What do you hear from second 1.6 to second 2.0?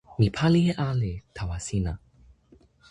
sina.